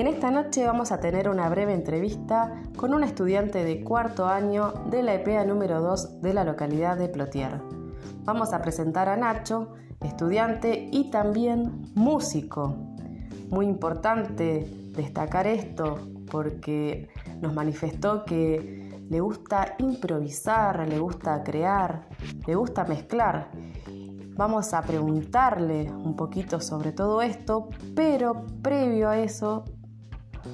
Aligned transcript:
En 0.00 0.06
esta 0.06 0.30
noche 0.30 0.64
vamos 0.64 0.92
a 0.92 0.98
tener 0.98 1.28
una 1.28 1.46
breve 1.50 1.74
entrevista 1.74 2.62
con 2.74 2.94
un 2.94 3.04
estudiante 3.04 3.64
de 3.64 3.84
cuarto 3.84 4.26
año 4.26 4.72
de 4.88 5.02
la 5.02 5.12
EPEA 5.12 5.44
número 5.44 5.82
2 5.82 6.22
de 6.22 6.32
la 6.32 6.42
localidad 6.42 6.96
de 6.96 7.10
Plotier. 7.10 7.60
Vamos 8.24 8.54
a 8.54 8.62
presentar 8.62 9.10
a 9.10 9.16
Nacho, 9.18 9.74
estudiante 10.00 10.88
y 10.90 11.10
también 11.10 11.92
músico. 11.94 12.76
Muy 13.50 13.66
importante 13.66 14.70
destacar 14.96 15.46
esto 15.46 15.98
porque 16.30 17.10
nos 17.42 17.52
manifestó 17.52 18.24
que 18.24 19.04
le 19.10 19.20
gusta 19.20 19.74
improvisar, 19.80 20.88
le 20.88 20.98
gusta 20.98 21.42
crear, 21.42 22.08
le 22.46 22.54
gusta 22.54 22.86
mezclar. 22.86 23.50
Vamos 24.34 24.72
a 24.72 24.80
preguntarle 24.80 25.92
un 25.92 26.16
poquito 26.16 26.58
sobre 26.58 26.92
todo 26.92 27.20
esto, 27.20 27.68
pero 27.94 28.46
previo 28.62 29.10
a 29.10 29.18
eso 29.18 29.66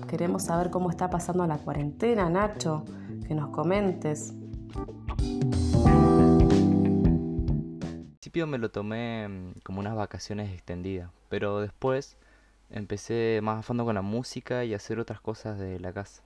queremos 0.08 0.44
saber 0.44 0.70
cómo 0.70 0.90
está 0.90 1.10
pasando 1.10 1.46
la 1.46 1.58
cuarentena, 1.58 2.28
Nacho, 2.28 2.84
que 3.26 3.34
nos 3.34 3.50
comentes. 3.50 4.34
Al 7.84 8.06
principio 8.20 8.46
me 8.46 8.58
lo 8.58 8.70
tomé 8.70 9.28
mm, 9.28 9.60
como 9.62 9.80
unas 9.80 9.94
vacaciones 9.94 10.52
extendidas, 10.52 11.10
pero 11.28 11.60
después 11.60 12.16
empecé 12.70 13.40
más 13.42 13.58
a 13.58 13.62
fondo 13.62 13.84
con 13.84 13.94
la 13.94 14.02
música 14.02 14.64
y 14.64 14.72
a 14.72 14.76
hacer 14.76 14.98
otras 14.98 15.20
cosas 15.20 15.58
de 15.58 15.78
la 15.80 15.92
casa. 15.92 16.22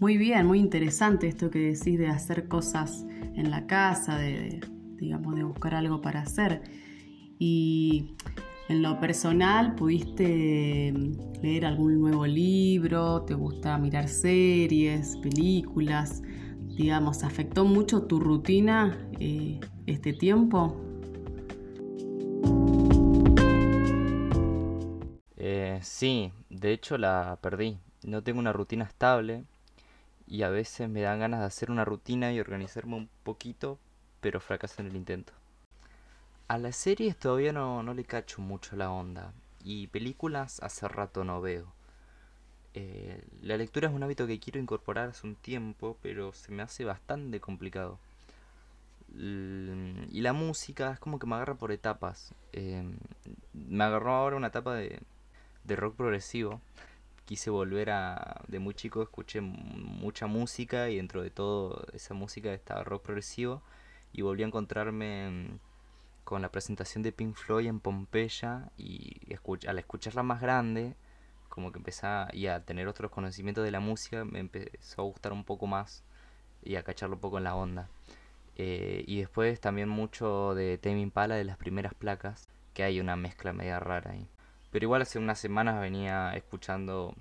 Muy 0.00 0.16
bien, 0.16 0.46
muy 0.46 0.58
interesante 0.58 1.28
esto 1.28 1.50
que 1.50 1.58
decís 1.58 1.98
de 1.98 2.06
hacer 2.06 2.48
cosas 2.48 3.04
en 3.34 3.50
la 3.50 3.66
casa, 3.66 4.16
de, 4.16 4.60
digamos, 4.96 5.34
de 5.34 5.44
buscar 5.44 5.74
algo 5.74 6.00
para 6.00 6.22
hacer. 6.22 6.62
Y 7.42 8.16
en 8.68 8.82
lo 8.82 9.00
personal, 9.00 9.74
¿pudiste 9.74 10.92
leer 11.42 11.64
algún 11.64 11.98
nuevo 11.98 12.26
libro? 12.26 13.22
¿Te 13.22 13.32
gusta 13.32 13.78
mirar 13.78 14.08
series, 14.08 15.16
películas? 15.16 16.22
Digamos, 16.76 17.24
¿afectó 17.24 17.64
mucho 17.64 18.02
tu 18.02 18.20
rutina 18.20 19.08
eh, 19.18 19.58
este 19.86 20.12
tiempo? 20.12 20.78
Eh, 25.38 25.78
sí, 25.80 26.32
de 26.50 26.72
hecho 26.74 26.98
la 26.98 27.38
perdí. 27.40 27.78
No 28.04 28.22
tengo 28.22 28.38
una 28.38 28.52
rutina 28.52 28.84
estable 28.84 29.44
y 30.26 30.42
a 30.42 30.50
veces 30.50 30.90
me 30.90 31.00
dan 31.00 31.20
ganas 31.20 31.40
de 31.40 31.46
hacer 31.46 31.70
una 31.70 31.86
rutina 31.86 32.34
y 32.34 32.38
organizarme 32.38 32.96
un 32.96 33.08
poquito, 33.22 33.78
pero 34.20 34.40
fracaso 34.40 34.82
en 34.82 34.88
el 34.88 34.96
intento. 34.96 35.32
A 36.50 36.58
las 36.58 36.74
series 36.74 37.16
todavía 37.16 37.52
no, 37.52 37.84
no 37.84 37.94
le 37.94 38.02
cacho 38.02 38.42
mucho 38.42 38.74
la 38.74 38.90
onda 38.90 39.32
y 39.62 39.86
películas 39.86 40.58
hace 40.64 40.88
rato 40.88 41.22
no 41.22 41.40
veo. 41.40 41.72
Eh, 42.74 43.22
la 43.40 43.56
lectura 43.56 43.88
es 43.88 43.94
un 43.94 44.02
hábito 44.02 44.26
que 44.26 44.40
quiero 44.40 44.58
incorporar 44.58 45.10
hace 45.10 45.28
un 45.28 45.36
tiempo, 45.36 45.96
pero 46.02 46.32
se 46.32 46.50
me 46.50 46.64
hace 46.64 46.84
bastante 46.84 47.38
complicado. 47.38 48.00
y 49.14 50.20
la 50.22 50.32
música 50.32 50.90
es 50.90 50.98
como 50.98 51.20
que 51.20 51.28
me 51.28 51.36
agarra 51.36 51.54
por 51.54 51.70
etapas. 51.70 52.34
Eh, 52.52 52.82
me 53.54 53.84
agarró 53.84 54.12
ahora 54.12 54.36
una 54.36 54.48
etapa 54.48 54.74
de, 54.74 54.98
de 55.62 55.76
rock 55.76 55.94
progresivo 55.94 56.60
quise 57.26 57.50
volver 57.50 57.90
a... 57.90 58.42
De 58.48 58.58
muy 58.58 58.74
chico 58.74 59.04
escuché 59.04 59.40
mucha 59.40 60.26
música 60.26 60.90
y 60.90 60.96
dentro 60.96 61.22
de 61.22 61.30
todo 61.30 61.86
esa 61.92 62.12
música 62.12 62.52
estaba 62.52 62.82
rock 62.82 63.04
progresivo 63.04 63.62
y 64.12 64.22
volví 64.22 64.42
a 64.42 64.46
encontrarme 64.46 65.60
con 66.24 66.42
la 66.42 66.50
presentación 66.50 67.02
de 67.02 67.12
Pink 67.12 67.34
Floyd 67.36 67.66
en 67.66 67.80
Pompeya 67.80 68.70
y 68.76 69.16
al 69.66 69.78
escucharla 69.78 70.22
más 70.22 70.40
grande, 70.40 70.96
como 71.48 71.72
que 71.72 71.78
empecé 71.78 72.06
a, 72.06 72.28
y 72.32 72.46
a 72.46 72.64
tener 72.64 72.88
otros 72.88 73.10
conocimientos 73.10 73.64
de 73.64 73.70
la 73.70 73.80
música, 73.80 74.24
me 74.24 74.38
empezó 74.38 75.02
a 75.02 75.04
gustar 75.04 75.32
un 75.32 75.44
poco 75.44 75.66
más 75.66 76.04
y 76.62 76.76
a 76.76 76.82
cacharlo 76.82 77.16
un 77.16 77.20
poco 77.20 77.38
en 77.38 77.44
la 77.44 77.54
onda. 77.56 77.88
Eh, 78.56 79.04
y 79.06 79.20
después 79.20 79.60
también 79.60 79.88
mucho 79.88 80.54
de 80.54 80.78
Tame 80.78 81.00
Impala 81.00 81.34
de 81.34 81.44
las 81.44 81.56
primeras 81.56 81.94
placas, 81.94 82.48
que 82.74 82.82
hay 82.84 83.00
una 83.00 83.16
mezcla 83.16 83.52
media 83.52 83.80
rara 83.80 84.12
ahí. 84.12 84.28
Pero 84.70 84.84
igual 84.84 85.02
hace 85.02 85.18
unas 85.18 85.38
semanas 85.38 85.80
venía 85.80 86.32
escuchando 86.36 87.14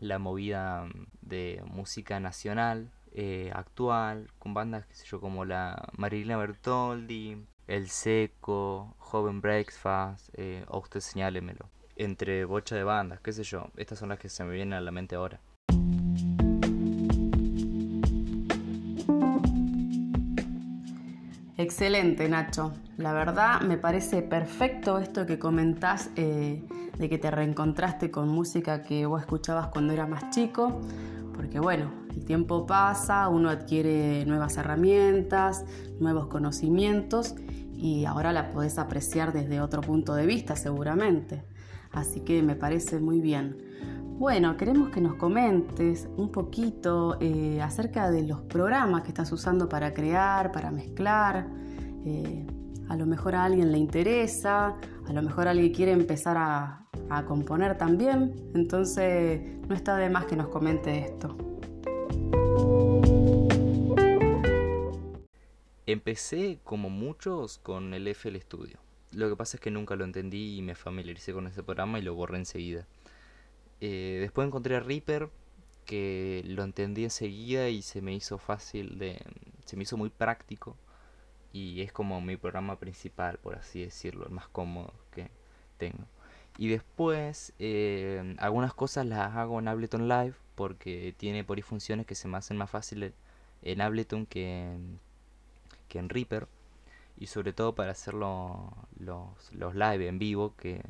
la 0.00 0.18
movida 0.18 0.88
de 1.22 1.62
música 1.66 2.20
nacional, 2.20 2.90
eh, 3.14 3.50
actual, 3.54 4.30
con 4.38 4.54
bandas, 4.54 4.86
qué 4.86 4.94
sé 4.94 5.06
yo, 5.06 5.20
como 5.20 5.44
la 5.44 5.88
Marilina 5.96 6.36
Bertoldi, 6.36 7.46
El 7.72 7.88
Seco, 7.88 8.96
Joven 8.98 9.40
Breakfast, 9.40 10.28
eh, 10.34 10.62
o 10.68 10.80
usted 10.80 11.00
señálemelo. 11.00 11.70
Entre 11.96 12.44
bocha 12.44 12.76
de 12.76 12.84
bandas, 12.84 13.20
qué 13.20 13.32
sé 13.32 13.44
yo. 13.44 13.68
Estas 13.78 13.98
son 13.98 14.10
las 14.10 14.18
que 14.18 14.28
se 14.28 14.44
me 14.44 14.52
vienen 14.52 14.74
a 14.74 14.82
la 14.82 14.90
mente 14.90 15.14
ahora. 15.14 15.40
Excelente, 21.56 22.28
Nacho. 22.28 22.74
La 22.98 23.14
verdad 23.14 23.62
me 23.62 23.78
parece 23.78 24.20
perfecto 24.20 24.98
esto 24.98 25.24
que 25.24 25.38
comentás 25.38 26.10
eh, 26.16 26.62
de 26.98 27.08
que 27.08 27.16
te 27.16 27.30
reencontraste 27.30 28.10
con 28.10 28.28
música 28.28 28.82
que 28.82 29.06
vos 29.06 29.22
escuchabas 29.22 29.68
cuando 29.68 29.94
eras 29.94 30.10
más 30.10 30.28
chico, 30.28 30.78
porque 31.34 31.58
bueno, 31.58 31.90
el 32.10 32.26
tiempo 32.26 32.66
pasa, 32.66 33.28
uno 33.28 33.48
adquiere 33.48 34.26
nuevas 34.26 34.58
herramientas, 34.58 35.64
nuevos 35.98 36.26
conocimientos 36.26 37.34
y 37.82 38.04
ahora 38.04 38.32
la 38.32 38.52
podés 38.52 38.78
apreciar 38.78 39.32
desde 39.32 39.60
otro 39.60 39.80
punto 39.80 40.14
de 40.14 40.24
vista 40.24 40.54
seguramente. 40.54 41.42
Así 41.90 42.20
que 42.20 42.40
me 42.40 42.54
parece 42.54 43.00
muy 43.00 43.20
bien. 43.20 43.58
Bueno, 44.18 44.56
queremos 44.56 44.90
que 44.90 45.00
nos 45.00 45.16
comentes 45.16 46.08
un 46.16 46.30
poquito 46.30 47.18
eh, 47.20 47.60
acerca 47.60 48.08
de 48.12 48.22
los 48.22 48.42
programas 48.42 49.02
que 49.02 49.08
estás 49.08 49.32
usando 49.32 49.68
para 49.68 49.92
crear, 49.92 50.52
para 50.52 50.70
mezclar. 50.70 51.48
Eh, 52.04 52.46
a 52.88 52.96
lo 52.96 53.04
mejor 53.04 53.34
a 53.34 53.44
alguien 53.44 53.72
le 53.72 53.78
interesa, 53.78 54.76
a 55.08 55.12
lo 55.12 55.20
mejor 55.20 55.48
alguien 55.48 55.72
quiere 55.72 55.90
empezar 55.90 56.36
a, 56.38 56.86
a 57.10 57.24
componer 57.24 57.76
también. 57.76 58.32
Entonces 58.54 59.60
no 59.68 59.74
está 59.74 59.96
de 59.96 60.08
más 60.08 60.26
que 60.26 60.36
nos 60.36 60.46
comente 60.48 61.00
esto. 61.00 61.36
Empecé 65.86 66.60
como 66.62 66.90
muchos 66.90 67.58
con 67.58 67.92
el 67.94 68.06
FL 68.06 68.40
Studio. 68.40 68.78
Lo 69.12 69.28
que 69.28 69.36
pasa 69.36 69.56
es 69.56 69.60
que 69.60 69.70
nunca 69.70 69.96
lo 69.96 70.04
entendí 70.04 70.56
y 70.56 70.62
me 70.62 70.74
familiaricé 70.74 71.32
con 71.32 71.46
ese 71.46 71.62
programa 71.62 71.98
y 71.98 72.02
lo 72.02 72.14
borré 72.14 72.38
enseguida. 72.38 72.86
Eh, 73.80 74.18
después 74.20 74.46
encontré 74.46 74.76
a 74.76 74.80
Reaper, 74.80 75.28
que 75.84 76.42
lo 76.46 76.62
entendí 76.62 77.04
enseguida 77.04 77.68
y 77.68 77.82
se 77.82 78.00
me 78.00 78.14
hizo 78.14 78.38
fácil 78.38 78.98
de... 78.98 79.20
se 79.64 79.76
me 79.76 79.82
hizo 79.82 79.96
muy 79.96 80.08
práctico 80.08 80.76
y 81.52 81.82
es 81.82 81.92
como 81.92 82.20
mi 82.20 82.36
programa 82.36 82.78
principal, 82.78 83.38
por 83.38 83.56
así 83.56 83.82
decirlo, 83.82 84.26
el 84.26 84.32
más 84.32 84.48
cómodo 84.48 84.94
que 85.10 85.30
tengo. 85.78 86.06
Y 86.58 86.68
después 86.68 87.54
eh, 87.58 88.36
algunas 88.38 88.72
cosas 88.74 89.06
las 89.06 89.34
hago 89.36 89.58
en 89.58 89.68
Ableton 89.68 90.08
Live 90.08 90.34
porque 90.54 91.14
tiene 91.16 91.44
por 91.44 91.58
ahí 91.58 91.62
funciones 91.62 92.06
que 92.06 92.14
se 92.14 92.28
me 92.28 92.38
hacen 92.38 92.56
más 92.56 92.70
fáciles 92.70 93.14
en 93.62 93.80
Ableton 93.80 94.26
que, 94.26 94.76
que 95.92 95.98
en 95.98 96.08
Reaper. 96.08 96.48
Y 97.18 97.26
sobre 97.26 97.52
todo 97.52 97.74
para 97.74 97.92
hacer 97.92 98.14
los, 98.14 98.72
los 98.98 99.74
live 99.74 100.08
en 100.08 100.18
vivo 100.18 100.54
que 100.56 100.80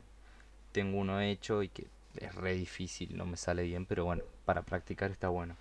tengo 0.70 0.98
uno 0.98 1.20
hecho 1.20 1.62
y 1.64 1.68
que 1.68 1.88
es 2.16 2.34
re 2.36 2.54
difícil, 2.54 3.16
no 3.16 3.26
me 3.26 3.36
sale 3.36 3.64
bien, 3.64 3.84
pero 3.84 4.04
bueno, 4.04 4.22
para 4.44 4.62
practicar 4.62 5.10
está 5.10 5.28
bueno. 5.28 5.56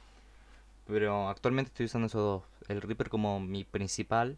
Pero 0.86 1.28
actualmente 1.28 1.70
estoy 1.70 1.88
usando 1.88 2.06
esos 2.06 2.22
dos. 2.22 2.44
El 2.70 2.82
Reaper 2.82 3.10
como 3.10 3.40
mi 3.40 3.64
principal, 3.64 4.38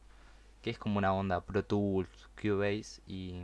que 0.62 0.70
es 0.70 0.80
como 0.80 0.98
una 1.00 1.14
onda 1.14 1.42
Pro 1.42 1.66
Tools, 1.66 2.30
Cubase 2.42 3.02
y, 3.06 3.42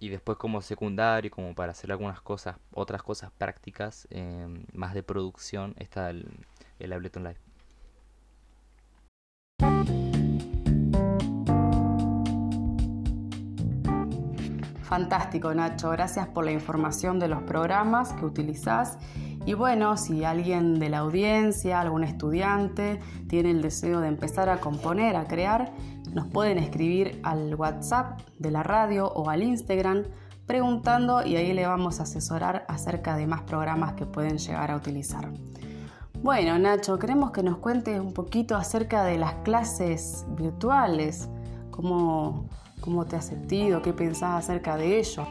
y 0.00 0.08
después 0.08 0.36
como 0.36 0.60
secundario, 0.62 1.30
como 1.30 1.54
para 1.54 1.72
hacer 1.72 1.92
algunas 1.92 2.20
cosas, 2.20 2.56
otras 2.72 3.02
cosas 3.04 3.30
prácticas, 3.38 4.08
em, 4.10 4.64
más 4.72 4.94
de 4.94 5.04
producción, 5.04 5.74
está 5.78 6.10
el, 6.10 6.26
el 6.80 6.92
Ableton 6.92 7.22
Live. 7.24 7.47
Fantástico, 14.88 15.52
Nacho. 15.52 15.90
Gracias 15.90 16.28
por 16.28 16.46
la 16.46 16.52
información 16.52 17.18
de 17.18 17.28
los 17.28 17.42
programas 17.42 18.14
que 18.14 18.24
utilizás. 18.24 18.96
Y 19.44 19.52
bueno, 19.52 19.98
si 19.98 20.24
alguien 20.24 20.78
de 20.78 20.88
la 20.88 21.00
audiencia, 21.00 21.78
algún 21.78 22.04
estudiante, 22.04 22.98
tiene 23.28 23.50
el 23.50 23.60
deseo 23.60 24.00
de 24.00 24.08
empezar 24.08 24.48
a 24.48 24.60
componer, 24.60 25.16
a 25.16 25.26
crear, 25.26 25.72
nos 26.14 26.26
pueden 26.28 26.56
escribir 26.56 27.20
al 27.22 27.54
WhatsApp 27.54 28.18
de 28.38 28.50
la 28.50 28.62
radio 28.62 29.08
o 29.08 29.28
al 29.28 29.42
Instagram 29.42 30.04
preguntando 30.46 31.22
y 31.22 31.36
ahí 31.36 31.52
le 31.52 31.66
vamos 31.66 32.00
a 32.00 32.04
asesorar 32.04 32.64
acerca 32.66 33.14
de 33.14 33.26
más 33.26 33.42
programas 33.42 33.92
que 33.92 34.06
pueden 34.06 34.38
llegar 34.38 34.70
a 34.70 34.76
utilizar. 34.76 35.30
Bueno, 36.22 36.58
Nacho, 36.58 36.98
queremos 36.98 37.30
que 37.32 37.42
nos 37.42 37.58
cuentes 37.58 38.00
un 38.00 38.14
poquito 38.14 38.56
acerca 38.56 39.04
de 39.04 39.18
las 39.18 39.34
clases 39.44 40.24
virtuales, 40.30 41.28
cómo, 41.70 42.48
¿Cómo 42.88 43.04
te 43.04 43.16
has 43.16 43.26
sentido? 43.26 43.82
¿Qué 43.82 43.92
pensás 43.92 44.44
acerca 44.44 44.78
de 44.78 44.98
ello? 44.98 45.26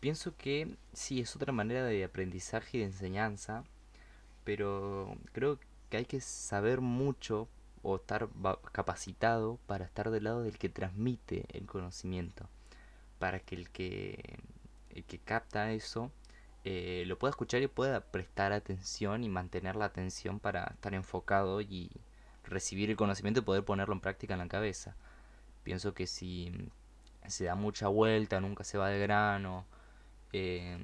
Pienso 0.00 0.36
que 0.36 0.76
sí, 0.92 1.20
es 1.20 1.36
otra 1.36 1.52
manera 1.52 1.84
de 1.84 2.02
aprendizaje 2.02 2.78
y 2.78 2.80
de 2.80 2.86
enseñanza, 2.86 3.62
pero 4.42 5.16
creo 5.30 5.60
que 5.90 5.98
hay 5.98 6.06
que 6.06 6.20
saber 6.20 6.80
mucho 6.80 7.46
o 7.84 7.94
estar 7.94 8.28
capacitado 8.72 9.60
para 9.68 9.84
estar 9.84 10.10
del 10.10 10.24
lado 10.24 10.42
del 10.42 10.58
que 10.58 10.68
transmite 10.68 11.44
el 11.52 11.66
conocimiento, 11.66 12.48
para 13.20 13.38
que 13.38 13.54
el 13.54 13.70
que, 13.70 14.40
el 14.90 15.04
que 15.04 15.20
capta 15.20 15.70
eso 15.70 16.10
eh, 16.64 17.04
lo 17.06 17.16
pueda 17.16 17.30
escuchar 17.30 17.62
y 17.62 17.68
pueda 17.68 18.00
prestar 18.00 18.52
atención 18.52 19.22
y 19.22 19.28
mantener 19.28 19.76
la 19.76 19.84
atención 19.84 20.40
para 20.40 20.64
estar 20.64 20.94
enfocado 20.94 21.60
y 21.60 21.92
recibir 22.44 22.90
el 22.90 22.96
conocimiento 22.96 23.40
y 23.40 23.44
poder 23.44 23.64
ponerlo 23.64 23.94
en 23.94 24.00
práctica 24.00 24.34
en 24.34 24.40
la 24.40 24.48
cabeza. 24.48 24.96
Pienso 25.62 25.94
que 25.94 26.06
si 26.06 26.52
se 27.26 27.44
da 27.44 27.54
mucha 27.54 27.88
vuelta, 27.88 28.40
nunca 28.40 28.64
se 28.64 28.78
va 28.78 28.88
de 28.88 28.98
grano, 28.98 29.64
eh, 30.32 30.78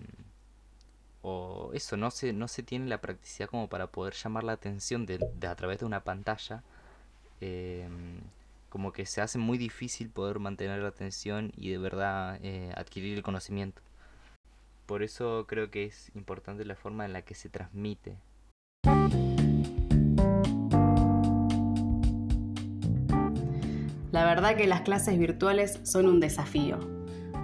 o 1.23 1.71
eso, 1.75 1.97
no 1.97 2.11
se, 2.11 2.33
no 2.33 2.49
se 2.49 2.62
tiene 2.62 2.87
la 2.87 3.01
practicidad 3.01 3.49
como 3.49 3.69
para 3.69 3.89
poder 3.89 4.15
llamar 4.15 4.45
la 4.45 4.53
atención 4.53 5.07
de, 5.07 5.19
a 5.47 5.55
través 5.55 5.81
de 5.81 5.85
una 5.87 6.03
pantalla, 6.03 6.62
eh, 7.41 7.89
como 8.71 8.93
que 8.93 9.05
se 9.07 9.21
hace 9.21 9.39
muy 9.39 9.59
difícil 9.59 10.09
poder 10.11 10.39
mantener 10.39 10.81
la 10.81 10.89
atención 10.89 11.53
y 11.57 11.71
de 11.71 11.79
verdad 11.79 12.41
adquirir 12.77 13.17
el 13.17 13.23
conocimiento. 13.23 13.83
Por 14.87 15.03
eso 15.03 15.45
creo 15.47 15.71
que 15.71 15.85
es 15.85 16.11
importante 16.17 16.65
la 16.65 16.75
forma 16.75 17.05
en 17.05 17.12
la 17.12 17.23
que 17.23 17.35
se 17.35 17.49
transmite. 17.49 18.17
Verdad 24.40 24.56
que 24.56 24.66
las 24.66 24.81
clases 24.81 25.19
virtuales 25.19 25.81
son 25.82 26.06
un 26.06 26.19
desafío, 26.19 26.78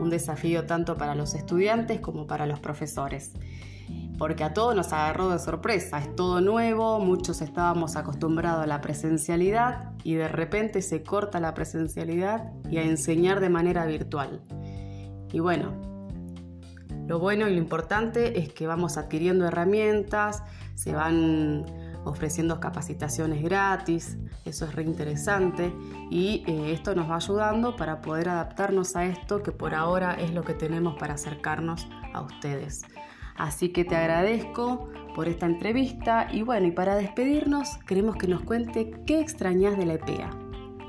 un 0.00 0.08
desafío 0.08 0.64
tanto 0.64 0.96
para 0.96 1.14
los 1.14 1.34
estudiantes 1.34 2.00
como 2.00 2.26
para 2.26 2.46
los 2.46 2.58
profesores, 2.58 3.32
porque 4.16 4.44
a 4.44 4.54
todos 4.54 4.74
nos 4.74 4.94
agarró 4.94 5.28
de 5.28 5.38
sorpresa, 5.38 5.98
es 5.98 6.16
todo 6.16 6.40
nuevo, 6.40 6.98
muchos 6.98 7.42
estábamos 7.42 7.96
acostumbrados 7.96 8.64
a 8.64 8.66
la 8.66 8.80
presencialidad 8.80 9.92
y 10.04 10.14
de 10.14 10.28
repente 10.28 10.80
se 10.80 11.02
corta 11.02 11.38
la 11.38 11.52
presencialidad 11.52 12.50
y 12.70 12.78
a 12.78 12.82
enseñar 12.82 13.40
de 13.40 13.50
manera 13.50 13.84
virtual. 13.84 14.40
Y 15.30 15.40
bueno, 15.40 15.72
lo 17.06 17.18
bueno 17.18 17.46
y 17.46 17.52
lo 17.52 17.58
importante 17.58 18.38
es 18.38 18.54
que 18.54 18.66
vamos 18.66 18.96
adquiriendo 18.96 19.46
herramientas, 19.46 20.42
se 20.74 20.94
van 20.94 21.66
ofreciendo 22.06 22.60
capacitaciones 22.60 23.42
gratis, 23.42 24.16
eso 24.44 24.64
es 24.64 24.74
reinteresante 24.74 25.72
y 26.10 26.44
eh, 26.46 26.72
esto 26.72 26.94
nos 26.94 27.10
va 27.10 27.16
ayudando 27.16 27.76
para 27.76 28.00
poder 28.00 28.28
adaptarnos 28.28 28.96
a 28.96 29.04
esto 29.04 29.42
que 29.42 29.52
por 29.52 29.74
ahora 29.74 30.14
es 30.14 30.32
lo 30.32 30.44
que 30.44 30.54
tenemos 30.54 30.96
para 30.98 31.14
acercarnos 31.14 31.86
a 32.14 32.22
ustedes. 32.22 32.82
Así 33.36 33.70
que 33.70 33.84
te 33.84 33.96
agradezco 33.96 34.88
por 35.14 35.28
esta 35.28 35.46
entrevista 35.46 36.28
y 36.32 36.42
bueno, 36.42 36.68
y 36.68 36.70
para 36.70 36.96
despedirnos 36.96 37.76
queremos 37.86 38.16
que 38.16 38.28
nos 38.28 38.42
cuente 38.42 38.92
qué 39.06 39.20
extrañas 39.20 39.76
de 39.76 39.86
la 39.86 39.94
EPEA. 39.94 40.30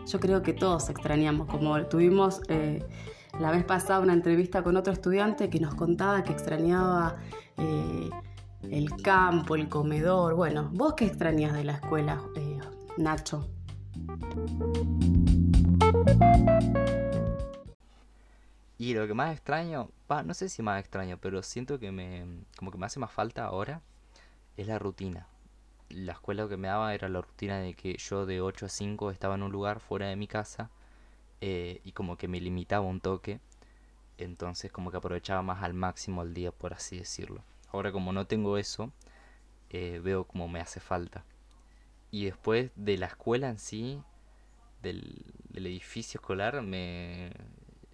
Yo 0.06 0.20
creo 0.20 0.42
que 0.42 0.54
todos 0.54 0.90
extrañamos, 0.90 1.48
como 1.48 1.78
tuvimos... 1.88 2.42
Eh, 2.48 2.86
la 3.40 3.52
vez 3.52 3.64
pasada 3.66 4.00
una 4.00 4.14
entrevista 4.14 4.64
con 4.64 4.78
otro 4.78 4.92
estudiante 4.94 5.50
que 5.50 5.60
nos 5.60 5.76
contaba 5.76 6.24
que 6.24 6.32
extrañaba 6.32 7.18
eh, 7.58 8.10
el 8.64 8.90
campo, 9.02 9.56
el 9.56 9.70
comedor. 9.70 10.36
Bueno, 10.36 10.70
¿vos 10.74 10.94
qué 10.96 11.06
extrañas 11.06 11.54
de 11.54 11.64
la 11.64 11.74
escuela, 11.74 12.22
eh, 12.36 12.60
Nacho? 12.98 13.50
Y 18.78 18.94
lo 18.94 19.08
que 19.08 19.14
más 19.14 19.34
extraño, 19.34 19.90
no 20.26 20.34
sé 20.34 20.50
si 20.50 20.62
más 20.62 20.80
extraño, 20.80 21.18
pero 21.20 21.42
siento 21.42 21.80
que 21.80 21.92
me, 21.92 22.26
como 22.58 22.72
que 22.72 22.78
me 22.78 22.86
hace 22.86 23.00
más 23.00 23.12
falta 23.12 23.46
ahora, 23.46 23.82
es 24.56 24.68
la 24.68 24.80
rutina. 24.80 25.28
La 25.90 26.14
escuela 26.14 26.48
que 26.48 26.58
me 26.58 26.68
daba 26.68 26.94
era 26.94 27.10
la 27.10 27.22
rutina 27.22 27.60
de 27.60 27.74
que 27.74 27.98
yo 27.98 28.26
de 28.26 28.42
8 28.42 28.66
a 28.68 28.70
5 28.70 29.12
estaba 29.12 29.36
en 29.36 29.44
un 29.44 29.52
lugar 29.52 29.80
fuera 29.80 30.08
de 30.08 30.16
mi 30.16 30.28
casa 30.28 30.70
eh, 31.42 31.82
y 31.84 31.94
como 31.94 32.18
que 32.18 32.28
me 32.28 32.40
limitaba 32.40 32.86
un 32.86 33.02
toque. 33.02 33.40
Entonces 34.18 34.72
como 34.72 34.92
que 34.92 34.98
aprovechaba 34.98 35.42
más 35.42 35.64
al 35.64 35.74
máximo 35.74 36.24
el 36.24 36.34
día, 36.34 36.52
por 36.52 36.74
así 36.74 36.98
decirlo. 36.98 37.44
Ahora 37.72 37.92
como 37.92 38.14
no 38.14 38.26
tengo 38.28 38.58
eso, 38.58 38.92
eh, 39.70 40.00
veo 40.04 40.26
como 40.26 40.48
me 40.48 40.60
hace 40.60 40.80
falta. 40.80 41.26
Y 42.12 42.26
después 42.26 42.72
de 42.76 42.98
la 42.98 43.08
escuela 43.08 43.50
en 43.50 43.60
sí, 43.60 44.02
del, 44.82 45.26
edificio 45.54 46.20
escolar, 46.20 46.62
me 46.62 47.32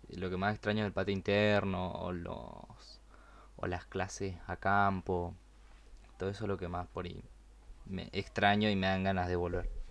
lo 0.09 0.29
que 0.29 0.37
más 0.37 0.53
extraño 0.53 0.81
es 0.81 0.87
el 0.87 0.93
patio 0.93 1.13
interno 1.13 1.91
o 1.91 2.11
los 2.11 3.01
o 3.55 3.67
las 3.67 3.85
clases 3.85 4.35
a 4.47 4.57
campo. 4.57 5.35
Todo 6.17 6.29
eso 6.29 6.43
es 6.45 6.47
lo 6.47 6.57
que 6.57 6.67
más 6.67 6.87
por 6.87 7.05
ahí 7.05 7.23
me 7.85 8.09
extraño 8.13 8.69
y 8.69 8.75
me 8.75 8.87
dan 8.87 9.03
ganas 9.03 9.27
de 9.27 9.35
volver. 9.35 9.82